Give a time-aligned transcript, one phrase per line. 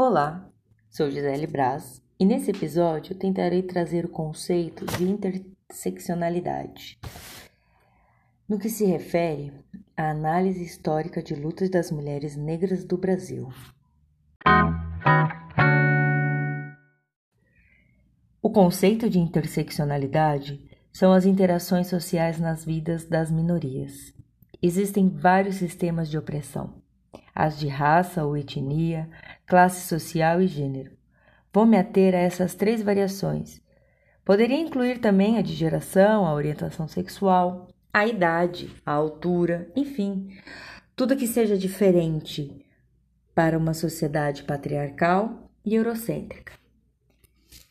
[0.00, 0.48] Olá,
[0.88, 6.96] sou Gisele Braz e nesse episódio tentarei trazer o conceito de interseccionalidade,
[8.48, 9.52] no que se refere
[9.96, 13.48] à análise histórica de lutas das mulheres negras do Brasil.
[18.40, 24.14] O conceito de interseccionalidade são as interações sociais nas vidas das minorias.
[24.62, 26.80] Existem vários sistemas de opressão,
[27.38, 29.08] as de raça ou etnia,
[29.46, 30.90] classe social e gênero.
[31.54, 33.62] Vou me ater a essas três variações.
[34.24, 40.36] Poderia incluir também a de geração, a orientação sexual, a idade, a altura, enfim,
[40.96, 42.66] tudo que seja diferente
[43.36, 46.54] para uma sociedade patriarcal e eurocêntrica.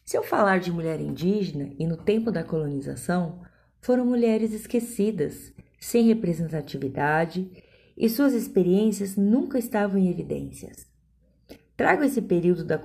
[0.05, 3.41] Se eu falar de mulher indígena e no tempo da colonização,
[3.81, 7.51] foram mulheres esquecidas, sem representatividade
[7.97, 10.85] e suas experiências nunca estavam em evidências.
[11.75, 12.79] Trago esse período da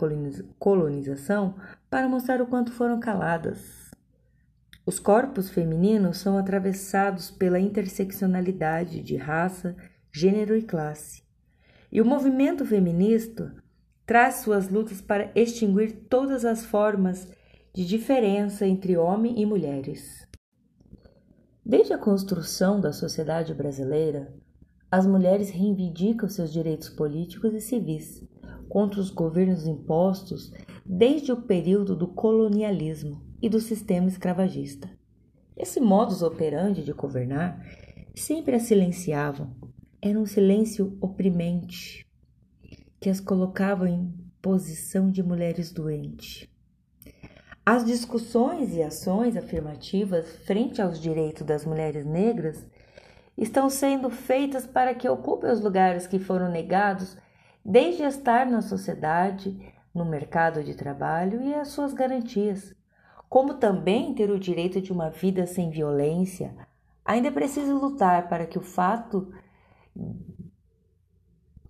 [0.59, 1.55] colonização
[1.91, 3.91] para mostrar o quanto foram caladas.
[4.84, 9.77] Os corpos femininos são atravessados pela interseccionalidade de raça,
[10.11, 11.23] gênero e classe.
[11.91, 13.55] E o movimento feminista
[14.05, 17.31] traz suas lutas para extinguir todas as formas
[17.73, 20.27] de diferença entre homem e mulheres.
[21.64, 24.34] Desde a construção da sociedade brasileira,
[24.93, 28.23] as mulheres reivindicam seus direitos políticos e civis
[28.69, 30.53] contra os governos impostos
[30.85, 34.91] desde o período do colonialismo e do sistema escravagista.
[35.57, 37.59] Esse modus operandi de governar
[38.15, 39.57] sempre as silenciavam.
[40.01, 42.07] Era um silêncio oprimente,
[43.01, 46.47] que as colocavam em posição de mulheres doentes.
[47.65, 52.67] As discussões e ações afirmativas frente aos direitos das mulheres negras
[53.36, 57.16] estão sendo feitas para que ocupem os lugares que foram negados
[57.64, 59.58] desde estar na sociedade,
[59.94, 62.74] no mercado de trabalho e as suas garantias,
[63.28, 66.55] como também ter o direito de uma vida sem violência.
[67.05, 69.33] Ainda é preciso lutar para que o fato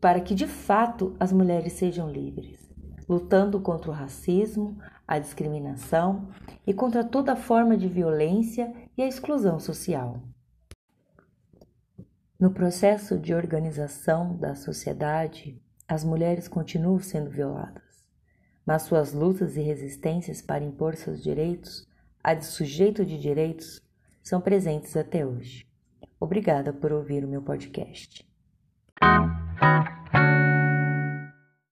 [0.01, 2.59] para que de fato as mulheres sejam livres,
[3.09, 4.77] lutando contra o racismo,
[5.07, 6.29] a discriminação
[6.67, 10.21] e contra toda forma de violência e a exclusão social.
[12.43, 18.05] No processo de organização da sociedade, as mulheres continuam sendo violadas,
[18.67, 21.87] mas suas lutas e resistências para impor seus direitos,
[22.21, 23.81] a de sujeito de direitos,
[24.25, 25.69] são presentes até hoje.
[26.19, 28.29] Obrigada por ouvir o meu podcast.